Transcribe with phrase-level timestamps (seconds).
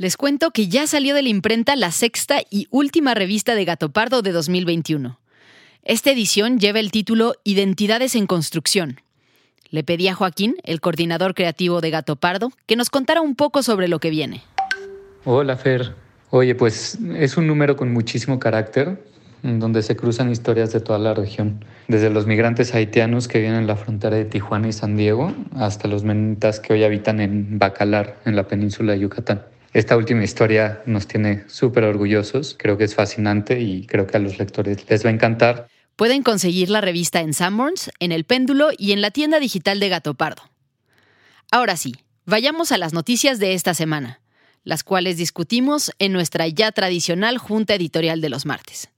[0.00, 3.92] Les cuento que ya salió de la imprenta la sexta y última revista de Gato
[3.92, 5.20] Pardo de 2021.
[5.82, 9.02] Esta edición lleva el título Identidades en Construcción.
[9.68, 13.62] Le pedí a Joaquín, el coordinador creativo de Gato Pardo, que nos contara un poco
[13.62, 14.42] sobre lo que viene.
[15.26, 15.94] Hola Fer.
[16.30, 19.04] Oye, pues es un número con muchísimo carácter,
[19.42, 23.66] donde se cruzan historias de toda la región, desde los migrantes haitianos que vienen en
[23.66, 28.18] la frontera de Tijuana y San Diego, hasta los menitas que hoy habitan en Bacalar,
[28.24, 29.42] en la península de Yucatán.
[29.72, 34.20] Esta última historia nos tiene súper orgullosos, creo que es fascinante y creo que a
[34.20, 35.68] los lectores les va a encantar.
[35.94, 39.88] Pueden conseguir la revista en Sanborns, en El Péndulo y en la tienda digital de
[39.88, 40.42] Gato Pardo.
[41.52, 41.94] Ahora sí,
[42.26, 44.20] vayamos a las noticias de esta semana,
[44.64, 48.88] las cuales discutimos en nuestra ya tradicional junta editorial de los martes.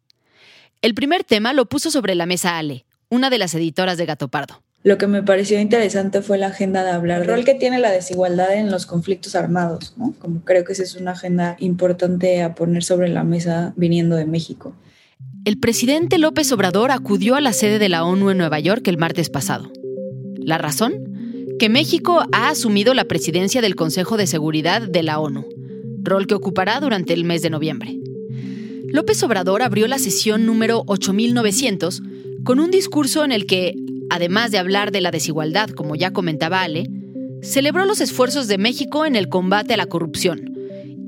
[0.81, 4.29] El primer tema lo puso sobre la mesa Ale, una de las editoras de Gato
[4.29, 4.63] Pardo.
[4.85, 7.93] Lo que me pareció interesante fue la agenda de hablar del rol que tiene la
[7.93, 10.13] desigualdad en los conflictos armados, ¿no?
[10.19, 14.27] Como creo que esa es una agenda importante a poner sobre la mesa viniendo de
[14.27, 14.75] México.
[15.45, 18.99] El presidente López Obrador acudió a la sede de la ONU en Nueva York el
[18.99, 19.71] martes pasado.
[20.37, 20.95] ¿La razón?
[21.61, 25.47] Que México ha asumido la presidencia del Consejo de Seguridad de la ONU,
[26.03, 27.99] rol que ocupará durante el mes de noviembre.
[28.89, 32.03] López Obrador abrió la sesión número 8900
[32.45, 33.75] con un discurso en el que
[34.13, 36.91] además de hablar de la desigualdad, como ya comentaba Ale,
[37.43, 40.53] celebró los esfuerzos de México en el combate a la corrupción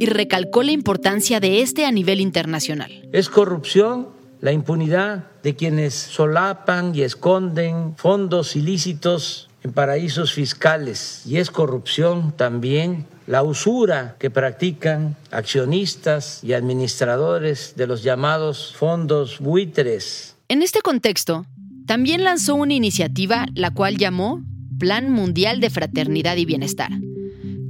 [0.01, 3.07] y recalcó la importancia de este a nivel internacional.
[3.13, 4.09] Es corrupción
[4.41, 12.33] la impunidad de quienes solapan y esconden fondos ilícitos en paraísos fiscales y es corrupción
[12.33, 20.37] también la usura que practican accionistas y administradores de los llamados fondos buitres.
[20.49, 21.47] En este contexto,
[21.87, 24.43] también lanzó una iniciativa la cual llamó
[24.79, 26.91] Plan Mundial de Fraternidad y Bienestar,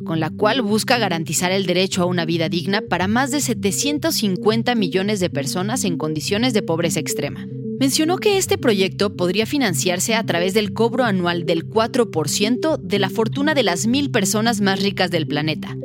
[0.04, 4.74] con la cual busca garantizar el derecho a una vida digna para más de 750
[4.74, 7.46] millones de personas en condiciones de pobreza extrema.
[7.80, 13.10] Mencionó que este proyecto podría financiarse a través del cobro anual del 4% de la
[13.10, 15.76] fortuna de las mil personas más ricas del planeta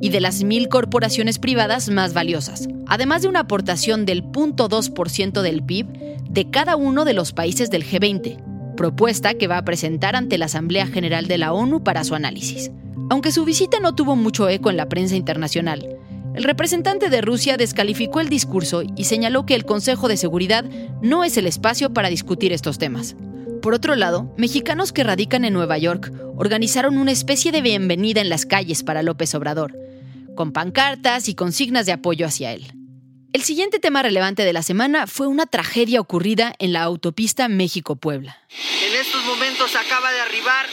[0.00, 5.62] y de las mil corporaciones privadas más valiosas, además de una aportación del 0.2% del
[5.62, 5.86] PIB
[6.28, 10.46] de cada uno de los países del G20, propuesta que va a presentar ante la
[10.46, 12.70] Asamblea General de la ONU para su análisis.
[13.10, 15.98] Aunque su visita no tuvo mucho eco en la prensa internacional,
[16.34, 20.64] el representante de Rusia descalificó el discurso y señaló que el Consejo de Seguridad
[21.02, 23.16] no es el espacio para discutir estos temas.
[23.62, 28.28] Por otro lado, mexicanos que radican en Nueva York organizaron una especie de bienvenida en
[28.28, 29.76] las calles para López Obrador,
[30.38, 32.72] con pancartas y consignas de apoyo hacia él.
[33.32, 38.38] El siguiente tema relevante de la semana fue una tragedia ocurrida en la autopista México-Puebla.
[38.86, 40.66] En estos momentos acaba de arribar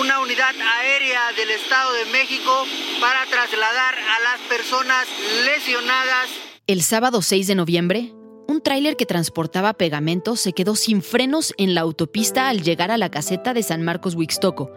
[0.00, 2.66] una unidad aérea del Estado de México
[3.00, 5.06] para trasladar a las personas
[5.44, 6.28] lesionadas.
[6.66, 8.12] El sábado 6 de noviembre,
[8.48, 12.98] un tráiler que transportaba pegamento se quedó sin frenos en la autopista al llegar a
[12.98, 14.72] la caseta de San Marcos Huixtoco,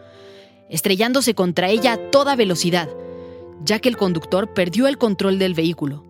[0.69, 2.89] estrellándose contra ella a toda velocidad,
[3.63, 6.03] ya que el conductor perdió el control del vehículo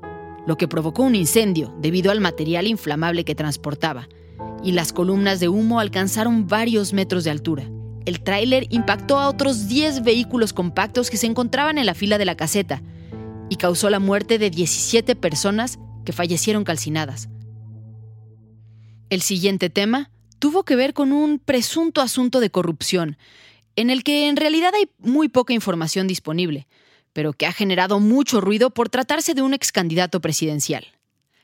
[0.46, 4.08] lo que provocó un incendio debido al material inflamable que transportaba,
[4.64, 7.70] y las columnas de humo alcanzaron varios metros de altura.
[8.06, 12.26] El tráiler impactó a otros 10 vehículos compactos que se encontraban en la fila de
[12.26, 12.82] la caseta
[13.50, 17.30] y causó la muerte de 17 personas que fallecieron calcinadas.
[19.10, 23.18] El siguiente tema tuvo que ver con un presunto asunto de corrupción,
[23.76, 26.68] en el que en realidad hay muy poca información disponible,
[27.16, 30.84] pero que ha generado mucho ruido por tratarse de un ex candidato presidencial.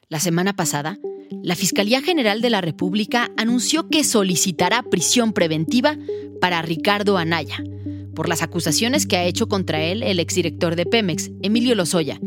[0.09, 0.99] La semana pasada,
[1.41, 5.97] la Fiscalía General de la República anunció que solicitará prisión preventiva
[6.41, 7.63] para Ricardo Anaya
[8.13, 12.19] por las acusaciones que ha hecho contra él el exdirector de Pemex, Emilio Lozoya,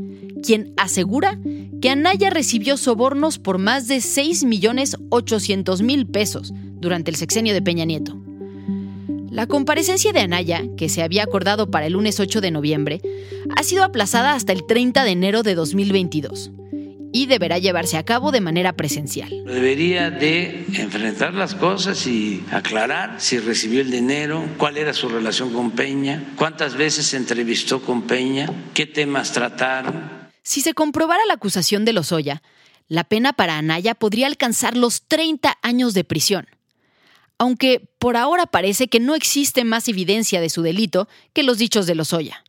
[0.43, 1.39] quien asegura
[1.83, 8.17] que Anaya recibió sobornos por más de 6.800.000 pesos durante el sexenio de Peña Nieto.
[9.35, 13.01] La comparecencia de Anaya, que se había acordado para el lunes 8 de noviembre,
[13.57, 16.53] ha sido aplazada hasta el 30 de enero de 2022
[17.13, 19.31] y deberá llevarse a cabo de manera presencial.
[19.45, 25.53] Debería de enfrentar las cosas y aclarar si recibió el dinero, cuál era su relación
[25.53, 30.29] con Peña, cuántas veces se entrevistó con Peña, qué temas trataron.
[30.45, 32.41] Si se comprobara la acusación de Lozoya,
[32.87, 36.47] la pena para Anaya podría alcanzar los 30 años de prisión.
[37.45, 41.85] Aunque por ahora parece que no existe más evidencia de su delito que los dichos
[41.85, 42.43] de Lozoya.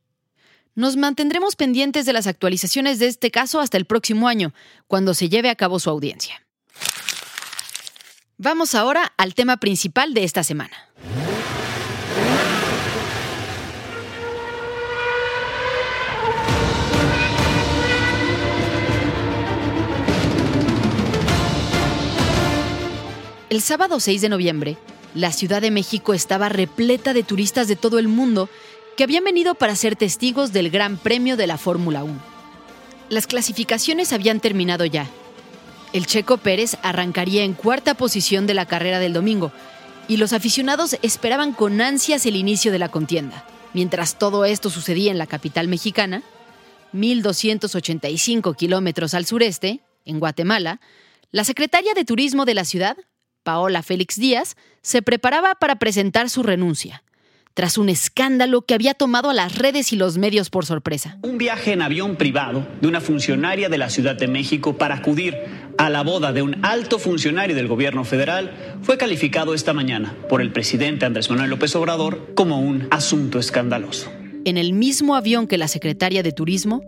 [0.74, 4.54] Nos mantendremos pendientes de las actualizaciones de este caso hasta el próximo año,
[4.88, 6.42] cuando se lleve a cabo su audiencia.
[8.38, 10.78] Vamos ahora al tema principal de esta semana.
[23.56, 24.76] El sábado 6 de noviembre,
[25.14, 28.50] la Ciudad de México estaba repleta de turistas de todo el mundo
[28.98, 32.20] que habían venido para ser testigos del Gran Premio de la Fórmula 1.
[33.08, 35.08] Las clasificaciones habían terminado ya.
[35.94, 39.54] El Checo Pérez arrancaría en cuarta posición de la carrera del domingo
[40.10, 43.48] y los aficionados esperaban con ansias el inicio de la contienda.
[43.74, 46.24] Mientras todo esto sucedía en la capital mexicana,
[46.94, 50.82] 1.285 kilómetros al sureste, en Guatemala,
[51.32, 52.98] la secretaria de Turismo de la ciudad,
[53.46, 57.04] Paola Félix Díaz, se preparaba para presentar su renuncia
[57.54, 61.20] tras un escándalo que había tomado a las redes y los medios por sorpresa.
[61.22, 65.38] Un viaje en avión privado de una funcionaria de la Ciudad de México para acudir
[65.78, 68.52] a la boda de un alto funcionario del gobierno federal
[68.82, 74.12] fue calificado esta mañana por el presidente Andrés Manuel López Obrador como un asunto escandaloso.
[74.44, 76.82] En el mismo avión que la secretaria de Turismo,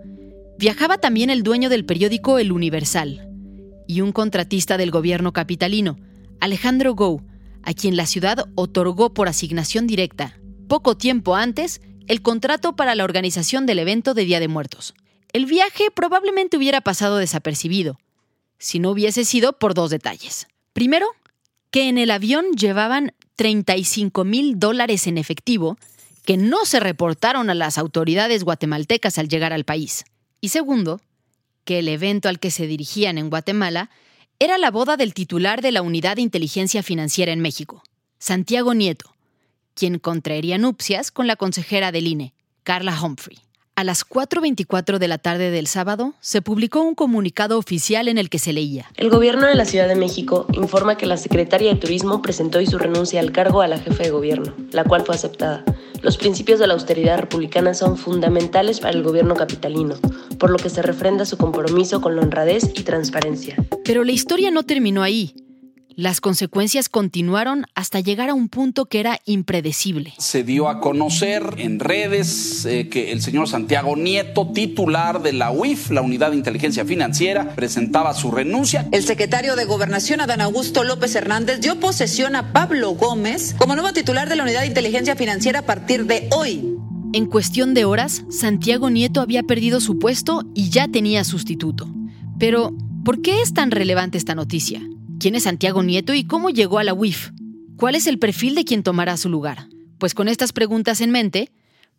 [0.59, 3.29] viajaba también el dueño del periódico El Universal
[3.87, 5.97] y un contratista del gobierno capitalino,
[6.39, 7.21] Alejandro Gou,
[7.63, 10.37] a quien la ciudad otorgó por asignación directa
[10.67, 14.93] poco tiempo antes, el contrato para la organización del evento de Día de Muertos.
[15.33, 17.97] El viaje probablemente hubiera pasado desapercibido,
[18.59, 20.47] si no hubiese sido por dos detalles.
[20.73, 21.07] Primero,
[21.71, 25.77] que en el avión llevaban 35 mil dólares en efectivo
[26.25, 30.05] que no se reportaron a las autoridades guatemaltecas al llegar al país.
[30.41, 31.01] Y segundo,
[31.63, 33.89] que el evento al que se dirigían en Guatemala
[34.39, 37.81] era la boda del titular de la Unidad de Inteligencia Financiera en México,
[38.19, 39.15] Santiago Nieto,
[39.73, 43.39] quien contraería nupcias con la consejera del INE, Carla Humphrey.
[43.77, 48.27] A las 4.24 de la tarde del sábado, se publicó un comunicado oficial en el
[48.27, 48.87] que se leía.
[48.95, 52.65] El gobierno de la Ciudad de México informa que la secretaria de Turismo presentó hoy
[52.65, 55.63] su renuncia al cargo a la jefe de gobierno, la cual fue aceptada.
[56.01, 59.93] Los principios de la austeridad republicana son fundamentales para el gobierno capitalino,
[60.39, 63.57] por lo que se refrenda su compromiso con la honradez y transparencia.
[63.85, 65.35] Pero la historia no terminó ahí.
[65.99, 70.13] Las consecuencias continuaron hasta llegar a un punto que era impredecible.
[70.19, 75.49] Se dio a conocer en redes eh, que el señor Santiago Nieto, titular de la
[75.49, 78.87] UIF, la Unidad de Inteligencia Financiera, presentaba su renuncia.
[78.91, 83.91] El secretario de Gobernación, Adán Augusto López Hernández, dio posesión a Pablo Gómez como nuevo
[83.91, 86.77] titular de la Unidad de Inteligencia Financiera a partir de hoy.
[87.13, 91.91] En cuestión de horas, Santiago Nieto había perdido su puesto y ya tenía sustituto.
[92.37, 94.87] Pero, ¿por qué es tan relevante esta noticia?
[95.19, 97.31] ¿Quién es Santiago Nieto y cómo llegó a la UIF?
[97.75, 99.67] ¿Cuál es el perfil de quien tomará su lugar?
[99.97, 101.49] Pues con estas preguntas en mente,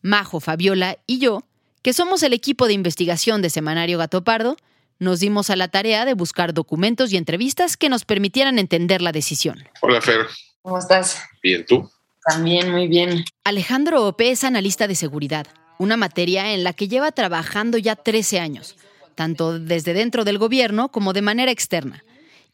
[0.02, 1.42] Majo, Fabiola y yo,
[1.82, 4.56] que somos el equipo de investigación de Semanario Gato Pardo,
[5.00, 9.10] nos dimos a la tarea de buscar documentos y entrevistas que nos permitieran entender la
[9.10, 9.64] decisión.
[9.80, 10.26] Hola, Fer.
[10.62, 11.20] ¿Cómo estás?
[11.42, 11.90] Bien, ¿tú?
[12.24, 13.24] También, muy bien.
[13.42, 15.48] Alejandro Ope es analista de seguridad,
[15.78, 18.76] una materia en la que lleva trabajando ya 13 años,
[19.16, 22.04] tanto desde dentro del gobierno como de manera externa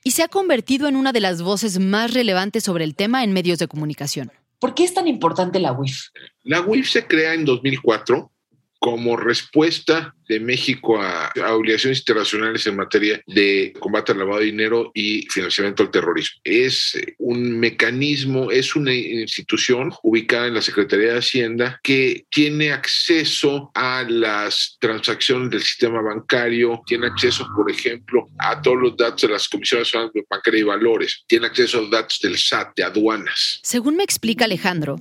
[0.04, 3.32] y se ha convertido en una de las voces más relevantes sobre el tema en
[3.32, 4.30] medios de comunicación.
[4.60, 6.08] ¿Por qué es tan importante la UIF?
[6.42, 8.30] La UIF se crea en 2004
[8.78, 14.90] como respuesta de México a, obligaciones internacionales en materia de combate al lavado de dinero
[14.94, 16.40] y financiamiento al terrorismo.
[16.44, 23.70] Es un mecanismo, es una institución ubicada en la Secretaría de Hacienda que tiene acceso
[23.74, 29.28] a las transacciones del sistema bancario, tiene acceso, por ejemplo, a todos los datos de
[29.28, 29.92] las comisiones
[30.28, 33.60] bancarias y valores, tiene acceso a los datos del SAT, de aduanas.
[33.62, 34.96] Según me explica Alejandro,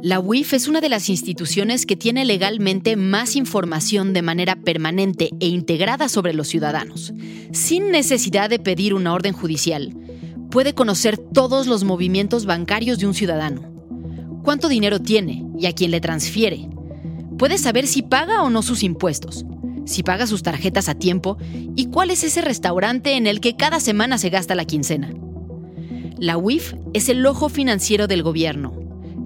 [0.00, 5.30] la UIF es una de las instituciones que tiene legalmente más información de manera permanente
[5.40, 7.14] e integrada sobre los ciudadanos,
[7.52, 9.96] sin necesidad de pedir una orden judicial,
[10.50, 13.62] puede conocer todos los movimientos bancarios de un ciudadano.
[14.44, 16.68] Cuánto dinero tiene y a quién le transfiere.
[17.38, 19.46] Puede saber si paga o no sus impuestos,
[19.86, 21.38] si paga sus tarjetas a tiempo
[21.74, 25.14] y cuál es ese restaurante en el que cada semana se gasta la quincena.
[26.18, 28.77] La UIF es el ojo financiero del gobierno,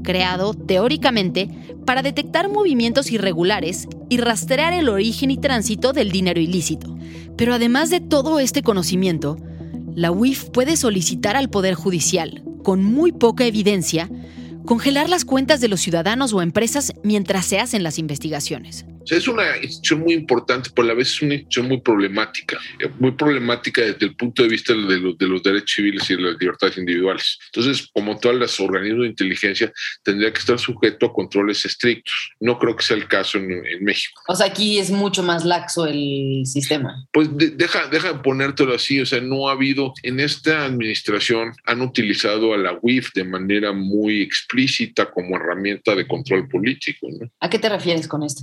[0.03, 1.49] creado teóricamente
[1.87, 6.97] para detectar movimientos irregulares y rastrear el origen y tránsito del dinero ilícito.
[7.37, 9.37] Pero además de todo este conocimiento,
[9.95, 14.11] la UIF puede solicitar al Poder Judicial, con muy poca evidencia,
[14.65, 18.87] congelar las cuentas de los ciudadanos o empresas mientras se hacen las investigaciones.
[19.03, 21.81] O sea, es una institución muy importante, pero a la vez es una institución muy
[21.81, 26.09] problemática, eh, muy problemática desde el punto de vista de los, de los derechos civiles
[26.11, 27.39] y de las libertades individuales.
[27.47, 32.15] Entonces, como todas las organismos de inteligencia, tendría que estar sujeto a controles estrictos.
[32.41, 34.21] No creo que sea el caso en, en México.
[34.29, 37.07] O sea, aquí es mucho más laxo el sistema.
[37.13, 41.53] Pues de, deja, deja de ponértelo así, o sea, no ha habido, en esta administración
[41.65, 47.09] han utilizado a la UIF de manera muy explícita como herramienta de control político.
[47.11, 47.31] ¿no?
[47.41, 48.43] ¿A qué te refieres con esto?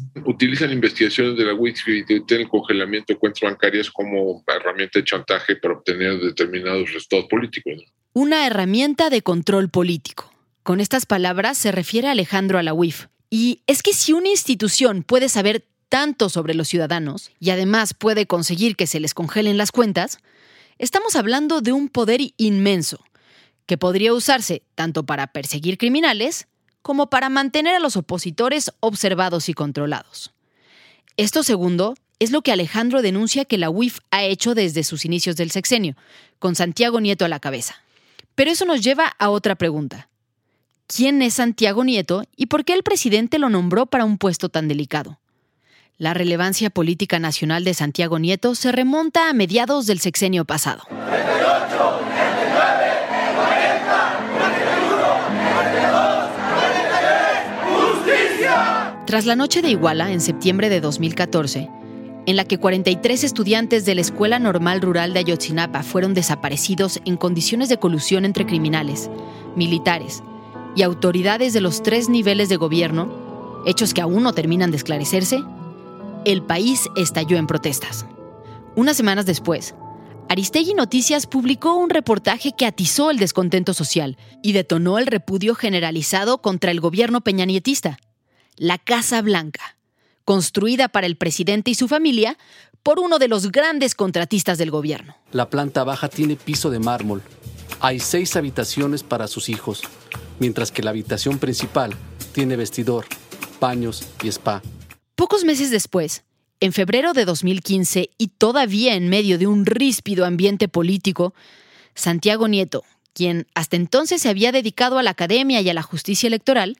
[0.49, 5.55] Utilizan investigaciones de la WIF y el congelamiento de cuentas bancarias como herramienta de chantaje
[5.55, 7.73] para obtener determinados resultados políticos.
[8.13, 10.33] Una herramienta de control político.
[10.63, 13.05] Con estas palabras se refiere Alejandro a la UIF.
[13.29, 18.25] Y es que si una institución puede saber tanto sobre los ciudadanos y además puede
[18.25, 20.17] conseguir que se les congelen las cuentas,
[20.79, 23.05] estamos hablando de un poder inmenso
[23.67, 26.47] que podría usarse tanto para perseguir criminales
[26.81, 30.33] como para mantener a los opositores observados y controlados.
[31.19, 35.35] Esto segundo es lo que Alejandro denuncia que la UIF ha hecho desde sus inicios
[35.35, 35.97] del sexenio,
[36.39, 37.75] con Santiago Nieto a la cabeza.
[38.35, 40.07] Pero eso nos lleva a otra pregunta.
[40.87, 44.69] ¿Quién es Santiago Nieto y por qué el presidente lo nombró para un puesto tan
[44.69, 45.19] delicado?
[45.97, 50.83] La relevancia política nacional de Santiago Nieto se remonta a mediados del sexenio pasado.
[59.09, 61.67] Tras la noche de Iguala, en septiembre de 2014,
[62.27, 67.17] en la que 43 estudiantes de la Escuela Normal Rural de Ayotzinapa fueron desaparecidos en
[67.17, 69.09] condiciones de colusión entre criminales,
[69.55, 70.21] militares
[70.75, 75.39] y autoridades de los tres niveles de gobierno, hechos que aún no terminan de esclarecerse,
[76.23, 78.05] el país estalló en protestas.
[78.75, 79.73] Unas semanas después,
[80.29, 86.43] Aristegui Noticias publicó un reportaje que atizó el descontento social y detonó el repudio generalizado
[86.43, 87.97] contra el gobierno peñanietista
[88.59, 89.77] la Casa Blanca,
[90.25, 92.37] construida para el presidente y su familia
[92.83, 95.15] por uno de los grandes contratistas del gobierno.
[95.31, 97.23] La planta baja tiene piso de mármol.
[97.79, 99.81] Hay seis habitaciones para sus hijos,
[100.39, 101.95] mientras que la habitación principal
[102.33, 103.05] tiene vestidor,
[103.61, 104.61] baños y spa.
[105.15, 106.23] Pocos meses después,
[106.59, 111.33] en febrero de 2015 y todavía en medio de un ríspido ambiente político,
[111.95, 116.27] Santiago Nieto, quien hasta entonces se había dedicado a la academia y a la justicia
[116.27, 116.77] electoral,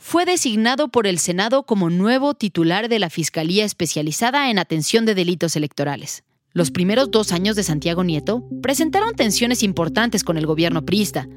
[0.00, 5.14] fue designado por el Senado como nuevo titular de la Fiscalía Especializada en Atención de
[5.14, 6.24] Delitos Electorales.
[6.52, 11.28] Los primeros dos años de Santiago Nieto presentaron tensiones importantes con el gobierno priista,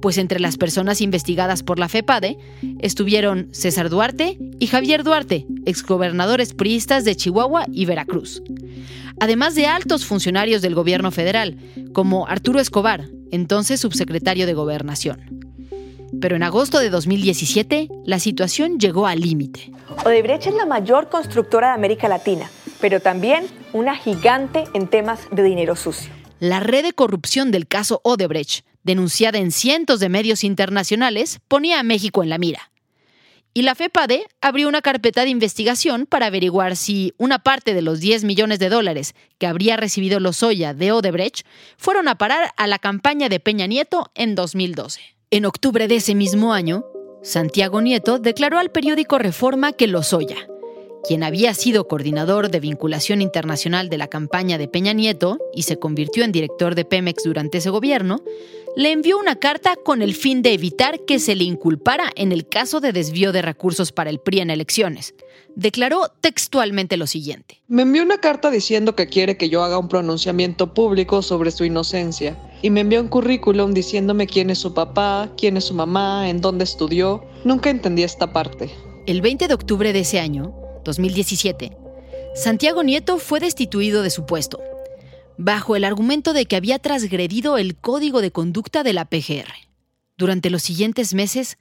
[0.00, 2.38] pues entre las personas investigadas por la FEPADE
[2.78, 8.42] estuvieron César Duarte y Javier Duarte, exgobernadores priistas de Chihuahua y Veracruz,
[9.18, 11.56] además de altos funcionarios del gobierno federal,
[11.92, 15.37] como Arturo Escobar, entonces subsecretario de Gobernación.
[16.20, 19.70] Pero en agosto de 2017, la situación llegó al límite.
[20.04, 22.50] Odebrecht es la mayor constructora de América Latina,
[22.80, 26.10] pero también una gigante en temas de dinero sucio.
[26.40, 31.82] La red de corrupción del caso Odebrecht, denunciada en cientos de medios internacionales, ponía a
[31.82, 32.70] México en la mira.
[33.54, 37.98] Y la FEPADE abrió una carpeta de investigación para averiguar si una parte de los
[37.98, 41.44] 10 millones de dólares que habría recibido Lozoya de Odebrecht
[41.76, 45.17] fueron a parar a la campaña de Peña Nieto en 2012.
[45.30, 46.86] En octubre de ese mismo año,
[47.22, 50.38] Santiago Nieto declaró al periódico Reforma que Lozoya,
[51.06, 55.78] quien había sido coordinador de vinculación internacional de la campaña de Peña Nieto y se
[55.78, 58.22] convirtió en director de Pemex durante ese gobierno,
[58.74, 62.48] le envió una carta con el fin de evitar que se le inculpara en el
[62.48, 65.14] caso de desvío de recursos para el PRI en elecciones.
[65.56, 67.60] Declaró textualmente lo siguiente.
[67.68, 71.64] Me envió una carta diciendo que quiere que yo haga un pronunciamiento público sobre su
[71.64, 76.28] inocencia y me envió un currículum diciéndome quién es su papá, quién es su mamá,
[76.30, 77.24] en dónde estudió.
[77.44, 78.70] Nunca entendí esta parte.
[79.06, 81.76] El 20 de octubre de ese año, 2017,
[82.34, 84.60] Santiago Nieto fue destituido de su puesto
[85.38, 89.48] bajo el argumento de que había transgredido el código de conducta de la PGR.
[90.18, 91.58] Durante los siguientes meses,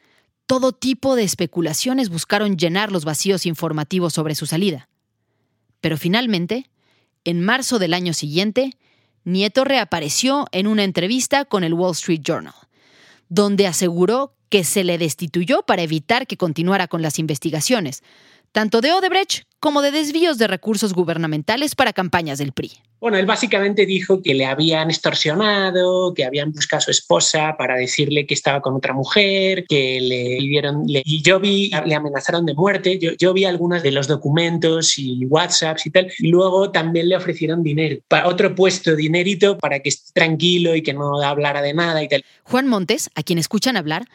[0.48, 4.88] todo tipo de especulaciones buscaron llenar los vacíos informativos sobre su salida.
[5.82, 6.70] Pero finalmente,
[7.26, 8.72] en marzo del año siguiente,
[9.26, 12.54] Nieto reapareció en una entrevista con el Wall Street Journal,
[13.28, 18.02] donde aseguró que se le destituyó para evitar que continuara con las investigaciones,
[18.54, 22.72] tanto de Odebrecht como de desvíos de recursos gubernamentales para campañas del PRI.
[23.00, 27.76] Bueno, él básicamente dijo que le habían extorsionado, que habían buscado a su esposa para
[27.76, 32.56] decirle que estaba con otra mujer, que le vieron, y yo vi, le amenazaron de
[32.56, 37.10] muerte, yo, yo vi algunos de los documentos y WhatsApps y tal, y luego también
[37.10, 41.62] le ofrecieron dinero, para otro puesto, dinerito para que esté tranquilo y que no hablara
[41.62, 42.26] de nada y tal.
[42.44, 44.08] Juan Montes, a quien escuchan hablar,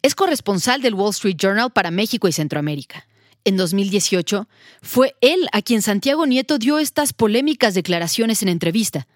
[0.00, 3.06] es corresponsal del Wall Street Journal para México y Centroamérica
[3.44, 4.48] en 2018,
[4.82, 9.06] fue él a quien Santiago Nieto dio estas polémicas declaraciones en entrevista,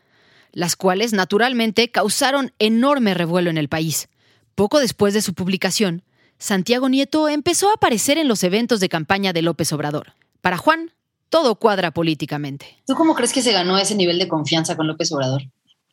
[0.53, 4.09] las cuales naturalmente causaron enorme revuelo en el país.
[4.55, 6.03] Poco después de su publicación,
[6.39, 10.15] Santiago Nieto empezó a aparecer en los eventos de campaña de López Obrador.
[10.41, 10.93] Para Juan,
[11.31, 12.83] todo cuadra políticamente.
[12.87, 15.43] ¿Tú cómo crees que se ganó ese nivel de confianza con López Obrador?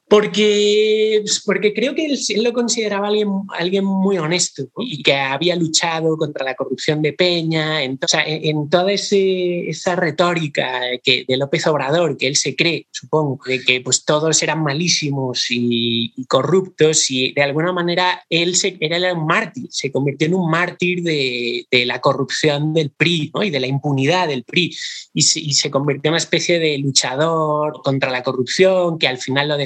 [0.08, 5.56] Porque, pues, porque creo que él, lo consideraba alguien, alguien muy honesto y que había
[5.56, 11.66] luchado contra la corrupción de Peña, en, en, toda ese, esa retórica que, de López
[11.66, 17.34] Obrador, que él se cree, supongo, de que pues, todos eran malísimos y, corruptos y
[17.34, 21.86] de alguna manera él se, era un mártir, se convirtió en un mártir de, de
[21.86, 23.44] la corrupción del PRI ¿no?
[23.44, 24.76] y de la impunidad del PRI
[25.14, 29.18] y se, y se convirtió en una especie de luchador contra la corrupción que al
[29.18, 29.58] final lo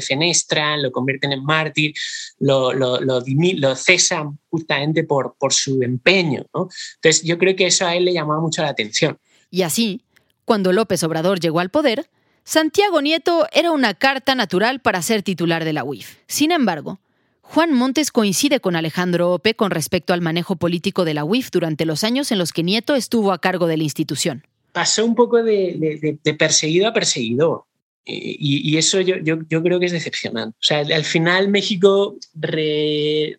[0.81, 1.93] lo convierten en mártir,
[2.39, 6.45] lo, lo, cesan justamente por, por su empeño.
[6.53, 9.17] Entonces yo creo que eso a él le llamaba mucho la atención.
[9.49, 10.01] Y así,
[10.45, 12.09] cuando López Obrador llegó al poder,
[12.43, 16.17] Santiago Nieto era una carta natural para ser titular de la UIF.
[16.27, 16.99] Sin embargo,
[17.41, 21.85] Juan Montes coincide con Alejandro Ope con respecto al manejo político de la UIF durante
[21.85, 24.45] los años en los que Nieto estuvo a cargo de la institución.
[24.71, 27.65] Pasó un poco de, de perseguido a perseguidor.
[28.05, 30.55] Y, eso yo, yo, yo, creo que es decepcionante.
[30.57, 32.17] O sea, al final México,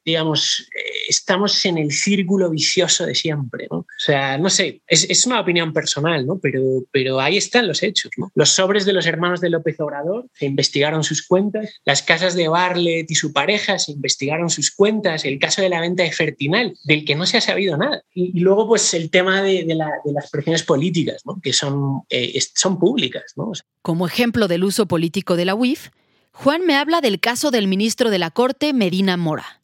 [0.05, 3.67] digamos, eh, estamos en el círculo vicioso de siempre.
[3.71, 6.39] O sea, no sé, es, una opinión personal, ¿no?
[6.39, 8.13] pero, pero ahí están los hechos.
[8.17, 8.31] ¿no?
[8.35, 12.49] Los sobres de los hermanos de López Obrador se investigaron sus cuentas, las casas de
[12.49, 16.75] Barlet y su pareja se investigaron sus cuentas, el caso de la venta de Fertinal,
[16.85, 18.03] del que no se ha sabido nada.
[18.15, 21.41] Y, luego, pues el tema de, de, la, de las presiones políticas, ¿no?
[21.43, 23.33] que son, eh, son públicas.
[23.37, 23.51] ¿no?
[23.83, 25.89] Como ejemplo del uso político de la UIF,
[26.33, 29.60] Juan me habla del caso del ministro de la Corte, Medina Mora,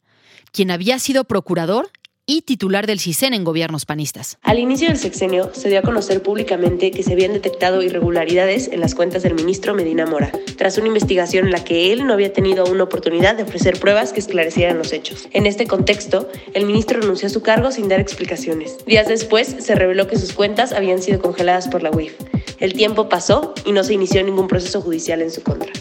[0.51, 1.89] quien había sido procurador
[2.29, 4.37] y titular del CISEN en gobiernos panistas.
[4.41, 8.81] Al inicio del sexenio se dio a conocer públicamente que se habían detectado irregularidades en
[8.81, 12.33] las cuentas del ministro Medina Mora, tras una investigación en la que él no había
[12.33, 15.29] tenido aún oportunidad de ofrecer pruebas que esclarecieran los hechos.
[15.31, 18.85] En este contexto, el ministro renunció a su cargo sin dar explicaciones.
[18.85, 22.13] Días después se reveló que sus cuentas habían sido congeladas por la UIF.
[22.59, 25.71] El tiempo pasó y no se inició ningún proceso judicial en su contra.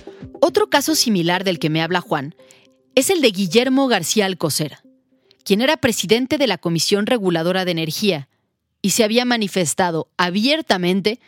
[0.40, 2.36] Otro caso similar del que me habla Juan
[2.96, 4.78] es el de Guillermo García Alcocer,
[5.44, 8.28] quien era presidente de la Comisión Reguladora de Energía
[8.80, 11.20] y se había manifestado abiertamente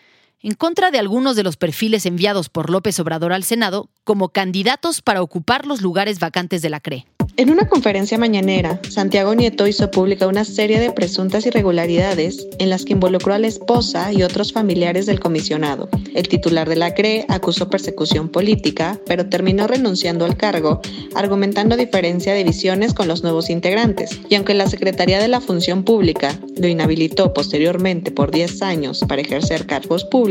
[0.42, 5.02] en contra de algunos de los perfiles enviados por López Obrador al Senado como candidatos
[5.02, 7.06] para ocupar los lugares vacantes de la CRE.
[7.36, 12.84] En una conferencia mañanera, Santiago Nieto hizo pública una serie de presuntas irregularidades en las
[12.84, 15.88] que involucró a la esposa y otros familiares del comisionado.
[16.16, 20.80] El titular de la CRE acusó persecución política, pero terminó renunciando al cargo,
[21.14, 24.18] argumentando diferencia de visiones con los nuevos integrantes.
[24.28, 29.22] Y aunque la Secretaría de la Función Pública lo inhabilitó posteriormente por 10 años para
[29.22, 30.27] ejercer cargos públicos,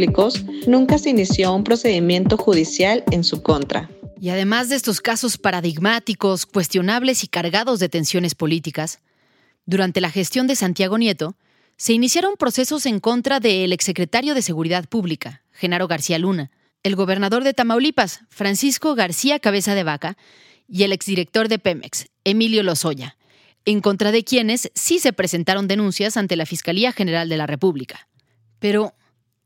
[0.68, 3.90] nunca se inició un procedimiento judicial en su contra.
[4.20, 9.00] Y además de estos casos paradigmáticos, cuestionables y cargados de tensiones políticas,
[9.66, 11.36] durante la gestión de Santiago Nieto,
[11.78, 16.52] se iniciaron procesos en contra del exsecretario de Seguridad Pública, Genaro García Luna,
[16.84, 20.18] el gobernador de Tamaulipas, Francisco García Cabeza de Vaca,
[20.68, 23.18] y el exdirector de Pemex, Emilio Lozoya,
[23.66, 28.08] en contra de quienes sí se presentaron denuncias ante la Fiscalía General de la República.
[28.60, 28.94] Pero,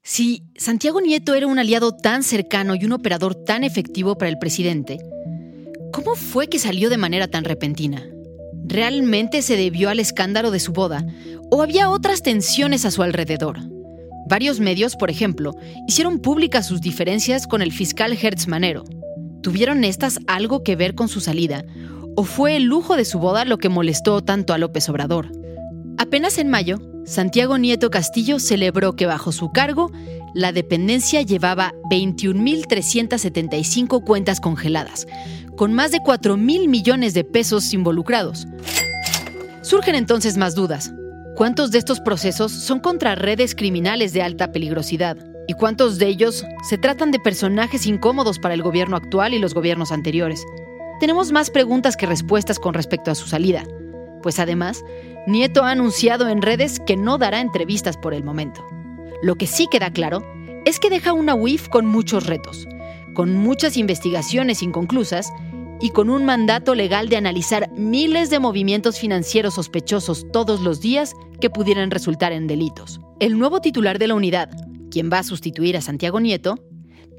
[0.04, 4.40] si Santiago Nieto era un aliado tan cercano y un operador tan efectivo para el
[4.40, 5.00] presidente,
[5.92, 8.04] ¿cómo fue que salió de manera tan repentina?
[8.66, 11.06] ¿Realmente se debió al escándalo de su boda
[11.52, 13.60] o había otras tensiones a su alrededor?
[14.28, 15.56] Varios medios, por ejemplo,
[15.88, 18.86] hicieron públicas sus diferencias con el fiscal Hertz Manero.
[19.44, 21.64] ¿Tuvieron estas algo que ver con su salida?
[22.16, 25.32] ¿O fue el lujo de su boda lo que molestó tanto a López Obrador?
[25.98, 29.92] Apenas en mayo, Santiago Nieto Castillo celebró que bajo su cargo,
[30.34, 35.08] la dependencia llevaba 21.375 cuentas congeladas,
[35.58, 38.48] con más de 4 mil millones de pesos involucrados.
[39.62, 40.94] Surgen entonces más dudas.
[41.36, 45.18] ¿Cuántos de estos procesos son contra redes criminales de alta peligrosidad?
[45.48, 49.56] ¿Y cuántos de ellos se tratan de personajes incómodos para el gobierno actual y los
[49.56, 50.46] gobiernos anteriores?
[51.00, 53.64] Tenemos más preguntas que respuestas con respecto a su salida,
[54.22, 54.84] pues además,
[55.27, 58.65] Nieto ha anunciado en redes que no dará entrevistas por el momento.
[59.21, 60.23] Lo que sí queda claro
[60.65, 62.67] es que deja una UIF con muchos retos,
[63.13, 65.31] con muchas investigaciones inconclusas
[65.79, 71.13] y con un mandato legal de analizar miles de movimientos financieros sospechosos todos los días
[71.39, 72.99] que pudieran resultar en delitos.
[73.19, 74.49] El nuevo titular de la unidad,
[74.89, 76.57] quien va a sustituir a Santiago Nieto,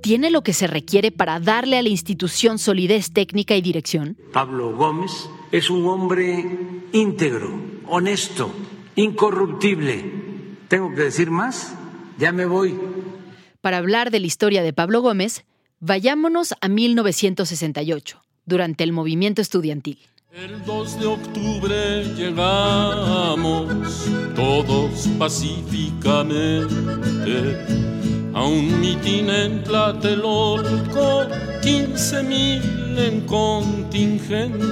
[0.02, 4.16] tiene lo que se requiere para darle a la institución solidez técnica y dirección.
[4.32, 6.44] Pablo Gómez es un hombre
[6.92, 8.52] íntegro, honesto,
[8.96, 10.04] incorruptible.
[10.68, 11.74] ¿Tengo que decir más?
[12.18, 12.78] Ya me voy.
[13.60, 15.44] Para hablar de la historia de Pablo Gómez,
[15.80, 19.98] vayámonos a 1968 durante el movimiento estudiantil.
[20.32, 23.68] El 2 de octubre llegamos
[24.34, 27.58] todos pacíficamente
[28.32, 31.26] a un mitin en Tlatelolco,
[31.62, 34.62] 15 mil en contingente.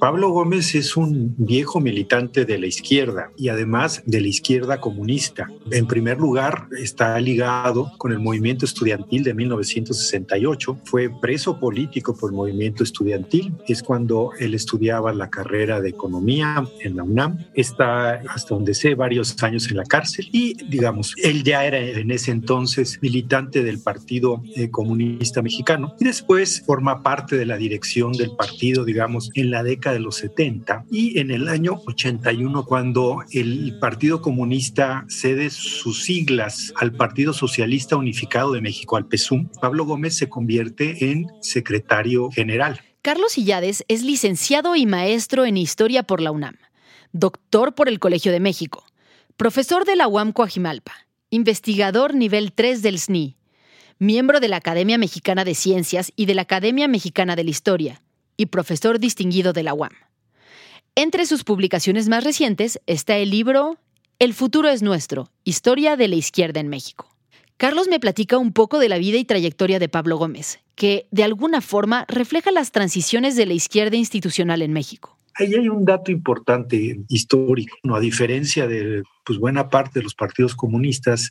[0.00, 5.48] Pablo Gómez es un viejo militante de la izquierda y además de la izquierda comunista.
[5.72, 10.78] En primer lugar, está ligado con el movimiento estudiantil de 1968.
[10.84, 13.52] Fue preso político por el movimiento estudiantil.
[13.66, 17.38] Es cuando él estudiaba la carrera de economía en la UNAM.
[17.54, 22.10] Está, hasta donde sé, varios años en la cárcel y, digamos, él ya era en
[22.12, 28.12] ese entonces militante del Partido eh, Comunista Mexicano y después forma parte de la dirección
[28.12, 33.18] del partido, digamos, en la década de los 70 y en el año 81 cuando
[33.32, 39.84] el Partido Comunista cede sus siglas al Partido Socialista Unificado de México, al PESUM, Pablo
[39.84, 42.80] Gómez se convierte en secretario general.
[43.02, 46.56] Carlos Illades es licenciado y maestro en Historia por la UNAM,
[47.12, 48.84] doctor por el Colegio de México,
[49.36, 50.92] profesor de la UAM Coajimalpa,
[51.30, 53.36] investigador nivel 3 del SNI,
[53.98, 58.02] miembro de la Academia Mexicana de Ciencias y de la Academia Mexicana de la Historia,
[58.38, 59.92] y profesor distinguido de la UAM.
[60.94, 63.76] Entre sus publicaciones más recientes está el libro
[64.18, 67.14] El futuro es nuestro, Historia de la Izquierda en México.
[67.58, 71.24] Carlos me platica un poco de la vida y trayectoria de Pablo Gómez, que de
[71.24, 75.17] alguna forma refleja las transiciones de la izquierda institucional en México.
[75.38, 77.94] Ahí hay un dato importante histórico, ¿no?
[77.94, 81.30] a diferencia de pues, buena parte de los partidos comunistas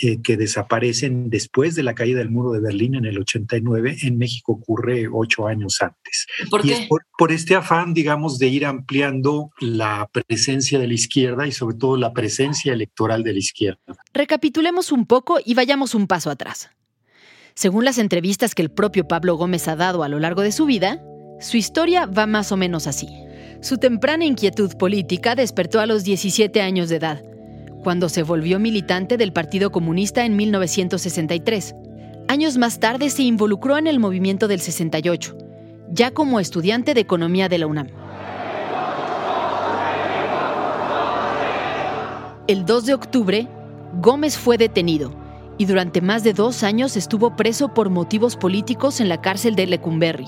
[0.00, 4.16] eh, que desaparecen después de la caída del muro de Berlín en el 89, en
[4.16, 6.26] México ocurre ocho años antes.
[6.50, 6.74] ¿Por y qué?
[6.74, 11.52] es por, por este afán, digamos, de ir ampliando la presencia de la izquierda y
[11.52, 13.80] sobre todo la presencia electoral de la izquierda.
[14.12, 16.70] Recapitulemos un poco y vayamos un paso atrás.
[17.54, 20.64] Según las entrevistas que el propio Pablo Gómez ha dado a lo largo de su
[20.64, 21.02] vida,
[21.40, 23.08] su historia va más o menos así.
[23.60, 27.22] Su temprana inquietud política despertó a los 17 años de edad,
[27.82, 31.74] cuando se volvió militante del Partido Comunista en 1963.
[32.28, 35.36] Años más tarde se involucró en el movimiento del 68,
[35.90, 37.88] ya como estudiante de economía de la UNAM.
[42.46, 43.48] El 2 de octubre,
[44.00, 45.12] Gómez fue detenido
[45.58, 49.66] y durante más de dos años estuvo preso por motivos políticos en la cárcel de
[49.66, 50.26] Lecumberri,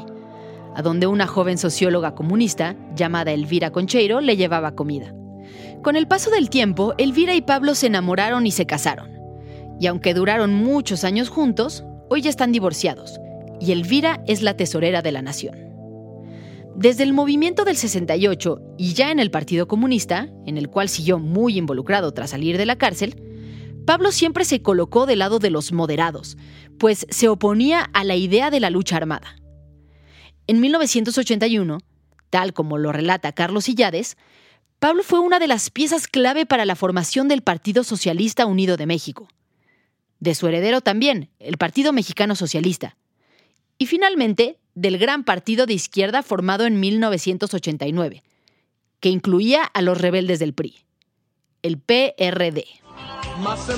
[0.74, 5.14] a donde una joven socióloga comunista, llamada Elvira Concheiro, le llevaba comida.
[5.82, 9.10] Con el paso del tiempo, Elvira y Pablo se enamoraron y se casaron.
[9.80, 13.18] Y aunque duraron muchos años juntos, hoy ya están divorciados,
[13.60, 15.56] y Elvira es la tesorera de la nación.
[16.76, 21.18] Desde el movimiento del 68 y ya en el Partido Comunista, en el cual siguió
[21.18, 23.22] muy involucrado tras salir de la cárcel,
[23.86, 26.36] Pablo siempre se colocó del lado de los moderados,
[26.78, 29.39] pues se oponía a la idea de la lucha armada.
[30.50, 31.78] En 1981,
[32.28, 34.16] tal como lo relata Carlos Illades,
[34.80, 38.86] Pablo fue una de las piezas clave para la formación del Partido Socialista Unido de
[38.86, 39.28] México.
[40.18, 42.96] De su heredero también, el Partido Mexicano Socialista.
[43.78, 48.24] Y finalmente, del gran partido de izquierda formado en 1989,
[48.98, 50.80] que incluía a los rebeldes del PRI,
[51.62, 52.64] el PRD.
[53.40, 53.68] Más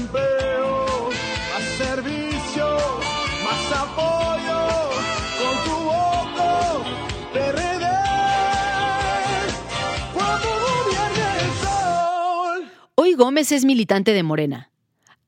[13.25, 14.73] Gómez es militante de Morena.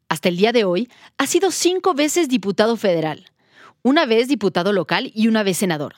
[0.09, 3.31] Hasta el día de hoy ha sido cinco veces diputado federal,
[3.85, 5.95] una vez diputado local y una vez senador.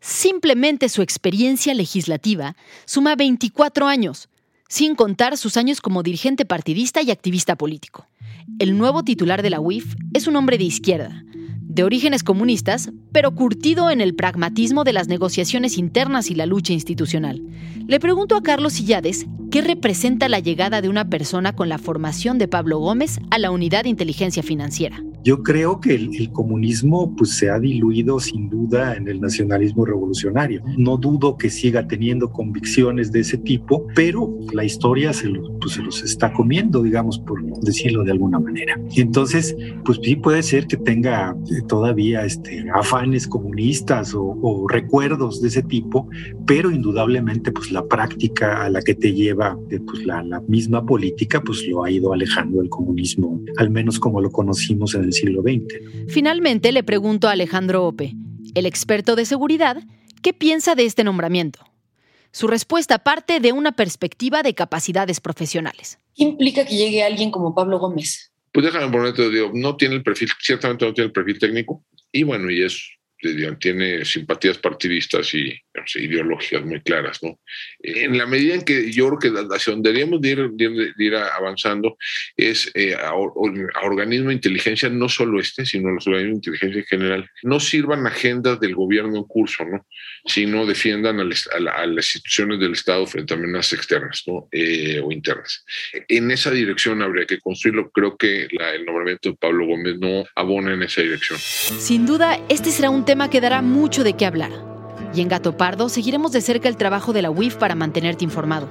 [0.00, 2.56] Simplemente su experiencia legislativa
[2.86, 4.28] suma 24 años,
[4.68, 8.04] sin contar sus años como dirigente partidista y activista político.
[8.58, 11.22] El nuevo titular de la UIF es un hombre de izquierda,
[11.60, 16.72] de orígenes comunistas, pero curtido en el pragmatismo de las negociaciones internas y la lucha
[16.72, 17.40] institucional.
[17.86, 22.38] Le pregunto a Carlos Illades ¿qué representa la llegada de una persona con la formación
[22.38, 25.04] de Pablo Gómez a la unidad de inteligencia financiera?
[25.24, 29.84] Yo creo que el, el, comunismo pues, se ha diluido sin duda en el nacionalismo
[29.84, 30.62] revolucionario.
[30.78, 35.74] No dudo que siga teniendo convicciones de ese tipo, pero la historia se, lo, pues,
[35.74, 38.80] se los está comiendo, digamos, por decirlo de alguna manera.
[38.96, 45.40] Entonces, pues sí puede ser que tenga eh, todavía este, afanes comunistas o, o recuerdos
[45.40, 46.08] de ese tipo,
[46.46, 50.84] pero indudablemente pues la práctica a la que te lleva eh, pues, la, la misma
[50.84, 55.12] política pues lo ha ido alejando del comunismo, al menos como lo conocimos en el
[55.12, 56.08] siglo XX.
[56.08, 58.14] Finalmente le pregunto a Alejandro Ope,
[58.54, 59.82] el experto de seguridad,
[60.22, 61.60] ¿qué piensa de este nombramiento?
[62.30, 65.98] Su respuesta parte de una perspectiva de capacidades profesionales.
[66.14, 68.32] ¿Qué implica que llegue alguien como Pablo Gómez?
[68.52, 72.22] Pues déjame ponerte, digo, no tiene el perfil, ciertamente no tiene el perfil técnico, y
[72.22, 72.98] bueno, y es
[73.60, 75.54] tiene simpatías partidistas y
[75.94, 77.22] ideológicas muy claras.
[77.22, 77.38] ¿no?
[77.80, 81.16] En la medida en que yo creo que hacia donde deberíamos de ir, de ir
[81.16, 81.96] avanzando
[82.36, 86.80] es eh, a, a, organismos de inteligencia, no solo este, sino los organismos de inteligencia
[86.80, 89.86] en general, no sirvan agendas del gobierno en curso, ¿no?
[90.24, 94.22] sino defiendan a, les, a, la, a las instituciones del Estado frente a amenazas externas
[94.26, 94.48] ¿no?
[94.52, 95.64] eh, o internas.
[96.08, 97.90] En esa dirección habría que construirlo.
[97.90, 101.38] Creo que la, el nombramiento de Pablo Gómez no abona en esa dirección.
[101.38, 104.50] Sin duda, este será un tema que dará mucho de qué hablar.
[105.14, 108.68] Y en Gato Pardo seguiremos de cerca el trabajo de la UIF para mantenerte informado.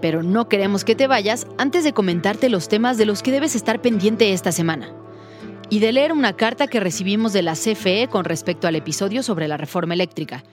[0.00, 3.54] Pero no queremos que te vayas antes de comentarte los temas de los que debes
[3.54, 4.92] estar pendiente esta semana.
[5.70, 9.48] Y de leer una carta que recibimos de la CFE con respecto al episodio sobre
[9.48, 10.44] la reforma eléctrica,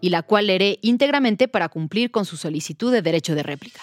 [0.00, 3.80] y la cual leeré íntegramente para cumplir con su solicitud de derecho de réplica.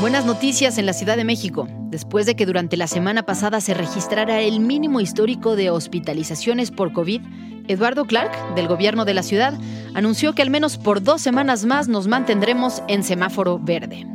[0.00, 1.68] Buenas noticias en la Ciudad de México.
[1.90, 6.92] Después de que durante la semana pasada se registrara el mínimo histórico de hospitalizaciones por
[6.92, 7.20] COVID,
[7.68, 9.54] Eduardo Clark, del gobierno de la ciudad,
[9.94, 14.06] anunció que al menos por dos semanas más nos mantendremos en semáforo verde.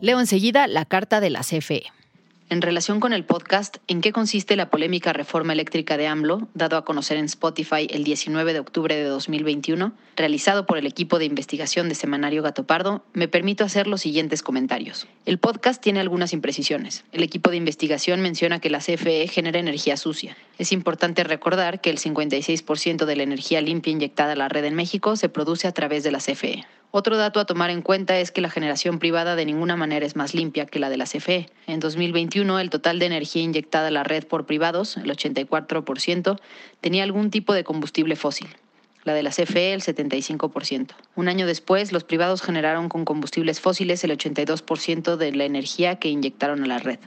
[0.00, 1.82] Leo enseguida la carta de la CFE.
[2.50, 6.76] En relación con el podcast, ¿en qué consiste la polémica reforma eléctrica de AMLO, dado
[6.76, 11.26] a conocer en Spotify el 19 de octubre de 2021, realizado por el equipo de
[11.26, 15.06] investigación de Semanario Gato Pardo, me permito hacer los siguientes comentarios.
[15.26, 17.04] El podcast tiene algunas imprecisiones.
[17.12, 20.36] El equipo de investigación menciona que la CFE genera energía sucia.
[20.58, 24.74] Es importante recordar que el 56% de la energía limpia inyectada a la red en
[24.74, 26.66] México se produce a través de la CFE.
[26.92, 30.16] Otro dato a tomar en cuenta es que la generación privada de ninguna manera es
[30.16, 31.48] más limpia que la de la CFE.
[31.68, 36.40] En 2021, el total de energía inyectada a la red por privados, el 84%,
[36.80, 38.48] tenía algún tipo de combustible fósil.
[39.04, 40.88] La de la CFE, el 75%.
[41.14, 46.08] Un año después, los privados generaron con combustibles fósiles el 82% de la energía que
[46.08, 46.98] inyectaron a la red.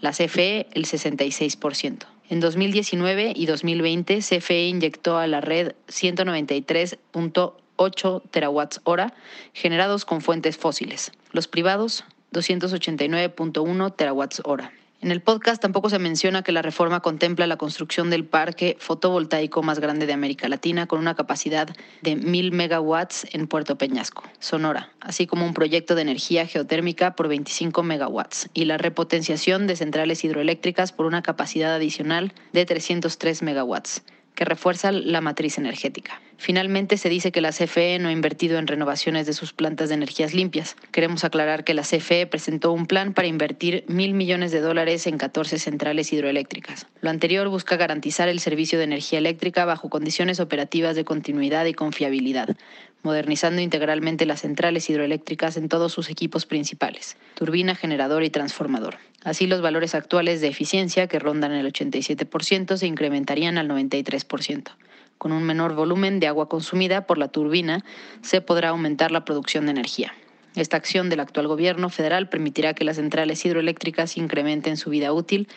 [0.00, 2.06] La CFE, el 66%.
[2.30, 9.14] En 2019 y 2020, CFE inyectó a la red 193.8 8 terawatts hora
[9.54, 11.12] generados con fuentes fósiles.
[11.32, 14.72] Los privados, 289.1 terawatts hora.
[15.00, 19.62] En el podcast tampoco se menciona que la reforma contempla la construcción del parque fotovoltaico
[19.62, 21.68] más grande de América Latina con una capacidad
[22.02, 27.28] de 1000 megawatts en Puerto Peñasco, Sonora, así como un proyecto de energía geotérmica por
[27.28, 34.02] 25 megawatts y la repotenciación de centrales hidroeléctricas por una capacidad adicional de 303 megawatts
[34.34, 36.20] que refuerza la matriz energética.
[36.40, 39.96] Finalmente, se dice que la CFE no ha invertido en renovaciones de sus plantas de
[39.96, 40.76] energías limpias.
[40.92, 45.18] Queremos aclarar que la CFE presentó un plan para invertir mil millones de dólares en
[45.18, 46.86] 14 centrales hidroeléctricas.
[47.00, 51.74] Lo anterior busca garantizar el servicio de energía eléctrica bajo condiciones operativas de continuidad y
[51.74, 52.56] confiabilidad,
[53.02, 58.98] modernizando integralmente las centrales hidroeléctricas en todos sus equipos principales, turbina, generador y transformador.
[59.24, 64.70] Así los valores actuales de eficiencia, que rondan el 87%, se incrementarían al 93%.
[65.18, 67.84] Con un menor volumen de agua consumida por la turbina,
[68.22, 70.14] se podrá aumentar la producción de energía.
[70.54, 75.48] Esta acción del actual gobierno federal permitirá que las centrales hidroeléctricas incrementen su vida útil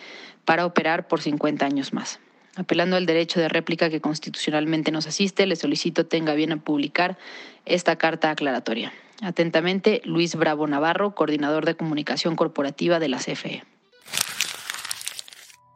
[0.45, 2.19] para operar por 50 años más.
[2.55, 7.17] Apelando al derecho de réplica que constitucionalmente nos asiste, le solicito tenga bien a publicar
[7.65, 8.91] esta carta aclaratoria.
[9.21, 13.63] Atentamente, Luis Bravo Navarro, coordinador de comunicación corporativa de la CFE.